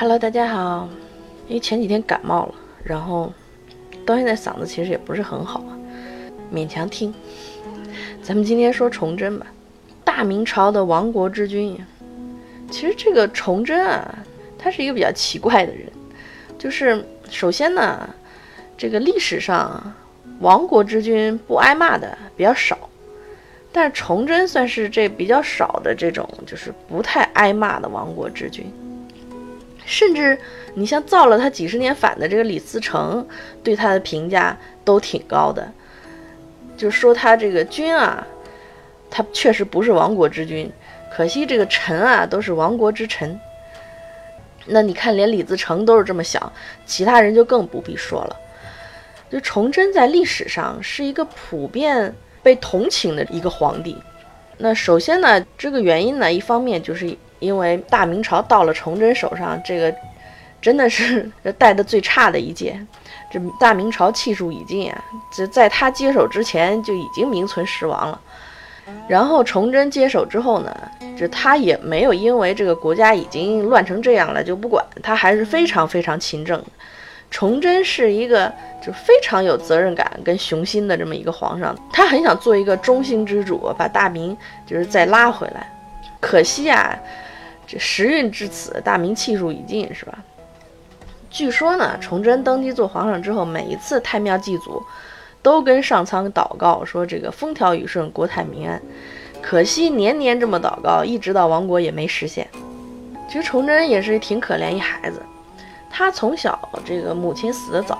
[0.00, 0.88] Hello，大家好。
[1.48, 3.32] 因为前几天感冒了，然后
[4.06, 5.60] 到现在嗓子其实也不是很好，
[6.54, 7.12] 勉强听。
[8.22, 9.46] 咱们今天说崇祯吧，
[10.04, 11.76] 大明朝的亡国之君。
[12.70, 14.16] 其实这个崇祯啊，
[14.56, 15.90] 他是一个比较奇怪的人，
[16.56, 18.08] 就是首先呢，
[18.76, 19.92] 这个历史上
[20.38, 22.78] 亡国之君不挨骂的比较少，
[23.72, 28.64] 但是崇祯算是这比较少的这种，就是不太挨骂的亡国之君。
[29.88, 30.38] 甚至
[30.74, 33.26] 你像造了他几十年反的这个李自成，
[33.64, 35.66] 对他的评价都挺高的，
[36.76, 38.26] 就说他这个君啊，
[39.10, 40.70] 他确实不是亡国之君，
[41.10, 43.40] 可惜这个臣啊都是亡国之臣。
[44.66, 46.52] 那你看，连李自成都是这么想，
[46.84, 48.36] 其他人就更不必说了。
[49.30, 53.96] 就崇祯在历史上是一个普遍被同情的一个皇帝。
[54.58, 57.16] 那首先呢，这个原因呢，一方面就是。
[57.38, 59.94] 因为大明朝到了崇祯手上，这个
[60.60, 62.78] 真的是 带的最差的一届。
[63.30, 68.20] 这大明朝气数已尽啊，这在他接手之前就已经名存实亡了。
[69.06, 70.74] 然后崇祯接手之后呢，
[71.14, 76.64] 这他也没有因为这个国家已经乱成这样了就不管，他还是非常非常勤政。
[77.30, 78.50] 崇祯是一个
[78.82, 84.34] 就非常有责任感跟雄心的这么一个皇上，他很想做一个中兴之主，把大明
[84.66, 85.70] 就是再拉回来。
[86.18, 86.98] 可惜啊。
[87.68, 90.18] 这时运至此，大明气数已尽，是吧？
[91.30, 94.82] 据说呢，崇祯登基做皇上之后，每一次太庙祭祖，
[95.42, 98.80] 都跟上苍祷告说这个风调雨顺、国泰民安。
[99.42, 102.48] 可惜年年这么祷告，一直到亡国也没实现。
[103.28, 105.20] 其实崇祯也是挺可怜一孩子，
[105.90, 107.98] 他从小这个母亲死得早，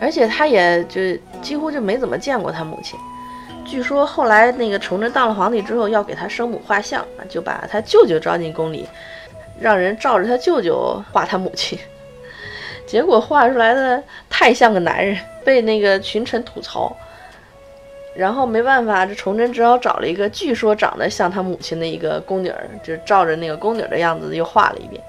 [0.00, 1.00] 而且他也就
[1.42, 2.96] 几乎就没怎么见过他母亲。
[3.68, 8.88] 据说后来那个崇祯当了皇帝之后，要给他生母画像，就把他舅舅招进宫里，
[9.60, 11.78] 让人照着他舅舅画他母亲。
[12.86, 16.96] 结果画出来的太像个男人，被那个群臣吐槽。
[18.16, 22.52] 然后没办法，这崇祯只好找了一个据说长得像他母亲的一个宫女，
[22.82, 25.00] 就照着那个宫女的样子又画了一遍。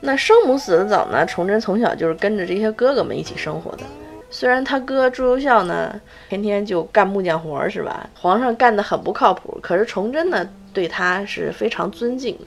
[0.00, 3.84] 那生母死的早呢，崇祯从小就是跟着这些哥哥们一起生活的。
[4.30, 8.08] 虽然他哥朱由校呢，天天就干木匠活儿，是吧？
[8.14, 9.58] 皇上干得很不靠谱。
[9.60, 12.44] 可是崇祯呢，对他是非常尊敬的。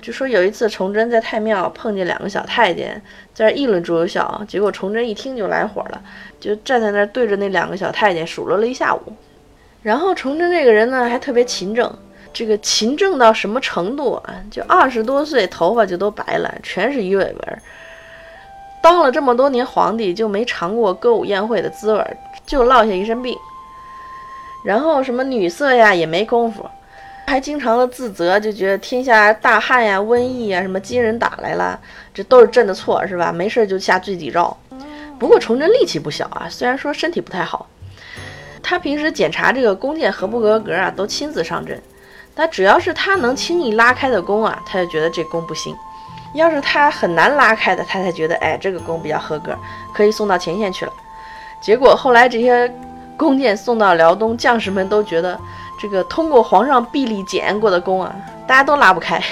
[0.00, 3.02] 就说有一次，崇祯在太庙碰见两个小太监
[3.34, 6.00] 在那议论朱由校，结果崇祯一听就来火了，
[6.40, 9.00] 就站在那儿对着那两个小太监数落了一下午。
[9.82, 11.92] 然后崇祯这个人呢，还特别勤政，
[12.32, 14.34] 这个勤政到什么程度啊？
[14.50, 17.58] 就二十多岁，头发就都白了，全是鱼尾纹。
[18.80, 22.16] 当了这么多年皇帝，就没尝过歌舞宴会的滋味，
[22.46, 23.36] 就落下一身病。
[24.64, 26.64] 然后什么女色呀也没功夫，
[27.26, 31.78] 还经常的自责，就觉得天下大旱呀、瘟疫呀、什么金人打来了，
[32.12, 33.32] 这都是朕的错，是吧？
[33.32, 34.56] 没事就下罪己诏。
[35.18, 37.66] 不过崇祯力气不小啊，虽然说身体不太好，
[38.62, 41.80] 他平时检查这个弓箭合不合格啊，都亲自上阵。
[42.34, 45.76] 但只要是他能轻易拉开的弓啊，他就觉得这弓不行。
[46.34, 49.56] 要是他很难拉开的，他才觉得，哎，这个弓比较合格，
[49.92, 50.92] 可以送到前线去了。
[51.60, 52.72] 结果后来这些
[53.16, 55.38] 弓箭送到辽东，将士们都觉得，
[55.80, 58.14] 这个通过皇上臂力检验过的弓啊，
[58.46, 59.22] 大家都拉不开。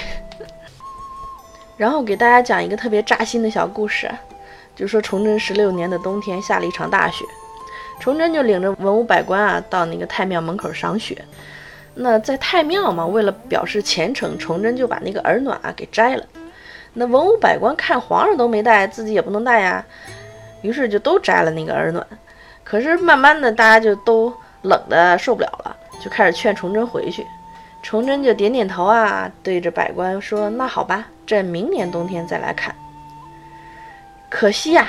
[1.77, 4.09] 然后给大家讲一个特别扎心的小故事，
[4.75, 7.23] 就说崇祯十六年的冬天下了一场大雪，
[7.99, 11.23] 崇祯就领着文武百官啊到那个太庙门口赏雪。
[11.93, 16.23] 那在太庙嘛，为了表示虔诚，崇祯就把那个耳暖啊给摘了。
[16.99, 19.85] 那文武百官看皇上都没戴，自己也不能戴呀，
[20.63, 22.03] 于是就都摘了那个耳暖。
[22.63, 27.23] 可是慢慢的，大家就都冷的受不了了，就开始劝崇祯回去。
[27.83, 32.73] 崇祯就点点头啊，对着百官说：“那好吧，朕明年冬天再来看。”
[34.27, 34.87] 可惜呀，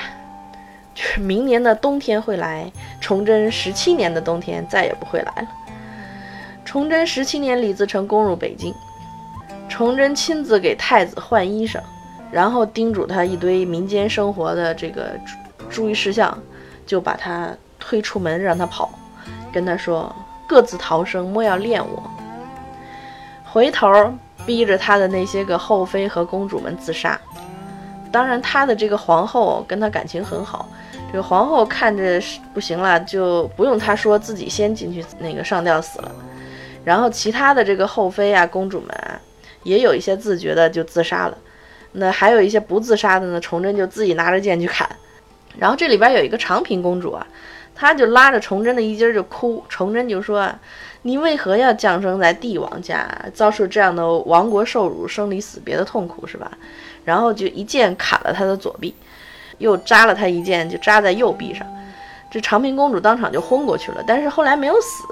[0.95, 5.47] 就是明年的冬天会来，崇祯十七年的冬天再也不会来了。
[6.65, 8.73] 崇祯十七年，李自成攻入北京，
[9.69, 11.79] 崇祯亲自给太子换衣裳。
[12.31, 15.11] 然后叮嘱他一堆民间生活的这个
[15.69, 16.37] 注意事项，
[16.85, 17.49] 就把他
[17.79, 18.91] 推出门让他跑，
[19.51, 20.13] 跟他说
[20.47, 22.03] 各自逃生，莫要恋我。
[23.43, 24.13] 回头
[24.45, 27.19] 逼着他的那些个后妃和公主们自杀。
[28.11, 30.67] 当然，他的这个皇后跟他感情很好，
[31.11, 32.21] 这个皇后看着
[32.53, 36.11] 不行了，就不用他说自己先进去那个上吊死了。
[36.83, 39.19] 然后其他的这个后妃啊、公主们啊，
[39.63, 41.37] 也有一些自觉的就自杀了。
[41.93, 44.89] 那还有一些不自杀的呢，崇祯就自己拿着剑去砍。
[45.57, 47.25] 然后这里边有一个长平公主啊，
[47.75, 49.63] 她就拉着崇祯的衣襟就哭。
[49.67, 50.49] 崇祯就说
[51.01, 56.51] ：“你为何要降生在帝王家，遭受这样的亡国受辱、生离死别的痛苦，是吧？”
[57.03, 58.93] 然后就一剑砍了他的左臂，
[59.57, 61.65] 又扎了他一剑，就扎在右臂上。
[62.29, 65.03] 这长平公主当场就昏过去了，但是后来没有死。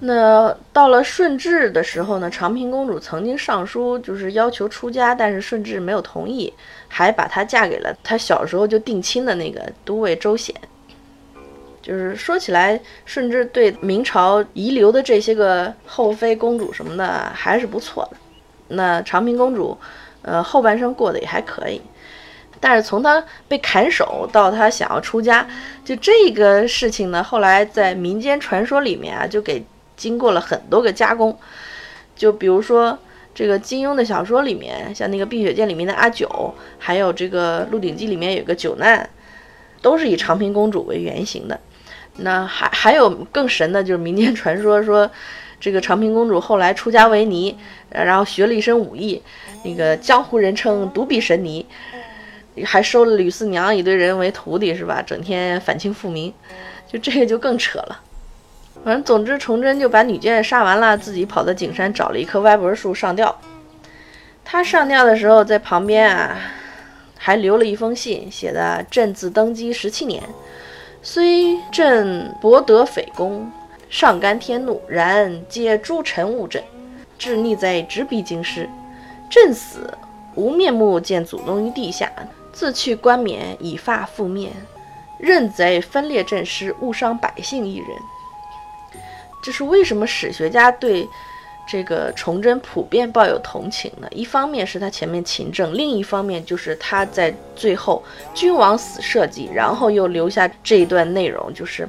[0.00, 6.52] 那到了顺治的时候呢，长平公主曾经上书，就是要求出家，但是顺治没有同意，
[6.86, 10.54] 还把她嫁给了她小时候就定亲的那个都尉周显。
[11.80, 18.16] 就是说起来，顺治对明朝遗留的这些个后妃、公主什么的还是不错的。
[18.68, 19.78] 那长平公主，
[20.22, 21.80] 呃，后半生过得也还可以。
[22.60, 25.46] 但是从她被砍手到她想要出家，
[25.84, 29.64] 就这个事情呢，后来在民间传说里面啊，就给
[29.96, 31.36] 经过了很多个加工。
[32.14, 32.98] 就比如说
[33.34, 39.08] 这个金庸的小说里面，像那个《碧血剑》里面的阿九，还有这个《鹿鼎记》里面有个九难，
[39.82, 41.60] 都是以长平公主为原型的。
[42.18, 45.10] 那还还有更神的，就是民间传说说，
[45.60, 47.54] 这个长平公主后来出家为尼，
[47.90, 49.22] 然后学了一身武艺，
[49.62, 51.66] 那个江湖人称独臂神尼，
[52.64, 55.02] 还收了吕四娘一堆人为徒弟，是吧？
[55.02, 56.32] 整天反清复明，
[56.90, 58.00] 就这个就更扯了。
[58.86, 63.36] 反正总之，崇祯就把女眷杀完了，自己跑到景山找了一棵歪脖树上吊。
[64.44, 66.38] 他上吊的时候，在旁边啊，
[67.18, 70.22] 还留了一封信，写的“朕自登基十七年”。
[71.02, 73.50] 虽朕博得匪功，
[73.90, 76.62] 上甘天怒，然皆诸臣误朕，
[77.18, 78.70] 至逆贼直逼京师。
[79.28, 79.92] 朕死
[80.36, 82.08] 无面目见祖宗于地下，
[82.52, 84.52] 自去冠冕以发覆面，
[85.18, 87.88] 任贼分裂朕师，误伤百姓一人。
[89.46, 90.04] 这是为什么？
[90.04, 91.08] 史学家对。
[91.68, 98.00] 这个崇祯普遍抱有同情呢，一方面是他前面勤政，另一方面就是他在最后
[98.32, 101.88] 君王死社稷，然后又留下这一段内容，就是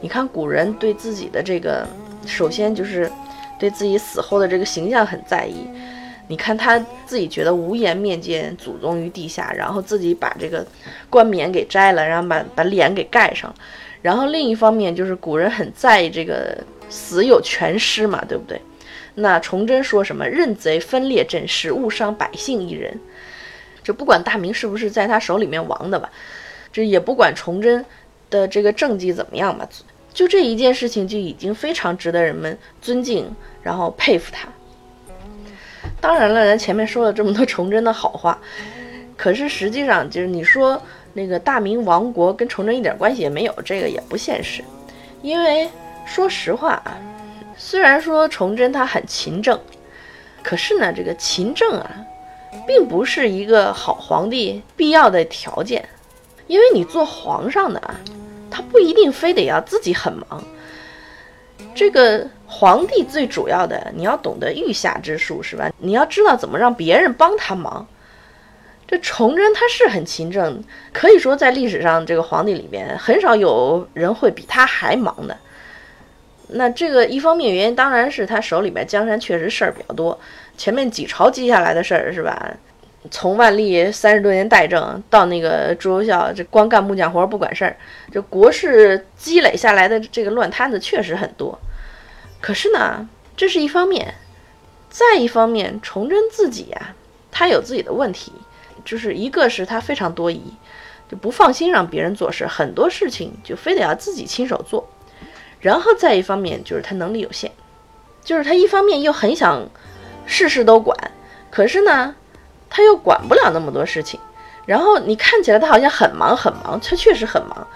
[0.00, 1.86] 你看古人对自己的这个，
[2.26, 3.12] 首先就是
[3.58, 5.68] 对自己死后的这个形象很在意。
[6.26, 10.66] 你看他自己觉得无颜面见祖宗于地下，然后自己把这个
[11.10, 13.54] 冠冕给摘了，然后把把脸给盖上，
[14.02, 16.56] 然后另一方面就是古人很在意这个
[16.88, 18.60] 死有全尸嘛，对不对？
[19.16, 22.96] 那崇祯说什么“任贼分裂阵势，误伤百姓一人”，
[23.82, 26.08] 就不管大明是不是在他手里面亡的吧，
[26.72, 27.84] 这也不管崇祯
[28.30, 29.68] 的这个政绩怎么样吧，
[30.14, 34.48] 就这一件事情就已经非常值得人们尊敬，然后佩服他。
[36.00, 38.38] 当然了，咱前面说了这么多崇祯的好话，
[39.16, 40.80] 可是实际上就是你说
[41.12, 44.62] 那个大明亡国跟崇祯一点关系也没有，这个也不现实，
[45.22, 45.68] 因为
[46.06, 46.96] 说实话啊。
[47.56, 49.58] 虽然说崇祯他很勤政，
[50.44, 51.90] 可是呢，这个勤政啊，
[52.66, 55.88] 并不是一个好皇帝必要的条件，
[56.46, 57.98] 因为你做皇上的啊，
[58.48, 60.44] 他不一定非得要自己很忙。
[61.74, 65.68] 这个皇帝最主要的，你要懂得御下之术，是吧？
[65.78, 67.84] 你要知道怎么让别人帮他忙。
[68.88, 75.36] 这崇祯他是很勤政，可以说在历史上这个皇帝里面，很少有人会比他还忙的。
[76.48, 80.18] 那这个一方面原因当然是他手里边江山确实事儿比较多，
[80.56, 82.50] 前面几朝积下来的事儿是吧？
[83.10, 87.76] 从万历三十多年代政到那个朱由校，这光干木匠活不管事儿，
[88.10, 91.58] 这国事积累下来的这个乱摊子确实很多。
[92.40, 93.06] 可是呢，
[93.36, 94.14] 这是一方面，
[94.88, 96.94] 再一方面，崇祯自己呀，
[97.30, 98.32] 他有自己的问题，
[98.88, 100.40] 就是一个是他非常多疑，
[101.10, 104.88] 就不放心让别人做事，很多事情就非得要自己亲手做。
[105.60, 107.52] 然后再一方面就是他能力有限，
[108.24, 109.68] 就是他一方面又很想
[110.24, 110.96] 事事都管，
[111.50, 112.14] 可是呢，
[112.70, 114.18] 他又管不了那么多事情。
[114.64, 117.66] 然后你看起来他好像很忙很忙，他确实很忙。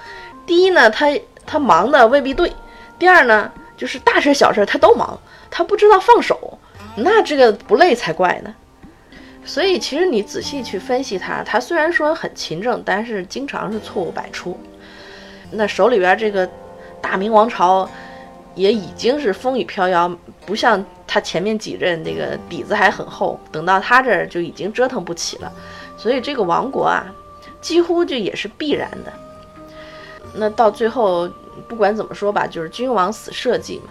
[0.47, 1.09] 第一呢，他
[1.45, 2.51] 他忙的未必对；
[2.99, 6.59] 第二呢，就是大事小事他都忙，他不知道放手，
[6.97, 8.55] 那这个不累才怪呢。
[9.45, 14.59] 所以其实你仔细去分析他，他虽然说很勤政，但是经常是错误百出。
[15.51, 16.49] 那手里边这个。
[17.03, 17.91] 大明王朝
[18.55, 20.09] 也已经是风雨飘摇，
[20.47, 25.53] 不像他前面几任那个底子还很厚，等到他这儿就已经折腾不起了。
[25.99, 27.05] 所以这个亡国啊，
[27.61, 29.13] 几乎就也是必然的。
[30.37, 31.29] 那到最后，
[31.67, 33.91] 不管怎么说吧，就是君王死社稷嘛。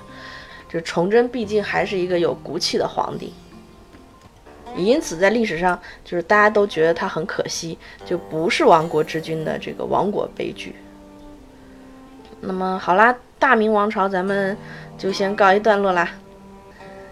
[0.69, 3.33] 这崇祯毕竟还是一个有骨气的皇帝，
[4.83, 10.75] 因此在历史上，就是大家都觉得他很可惜，就不是亡国之君的这个亡国悲剧。
[12.39, 14.57] 那么好啦，大明王朝咱们
[14.97, 16.09] 就先告一段落啦。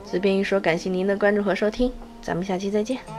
[0.03, 3.18] 随便一说，感谢您的关注和收听，咱们下期再见。